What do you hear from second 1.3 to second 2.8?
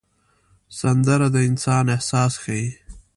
د انسان احساس ښيي